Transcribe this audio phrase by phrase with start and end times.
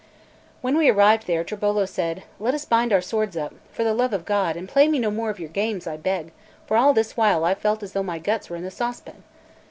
[0.61, 4.13] When we arrived there, Tribolo said: "Let us bind our swords up, for the love
[4.13, 6.31] of God; and play me no more of your games, I beg;
[6.65, 9.21] for all this while I've felt as though my guts were in the saucepan."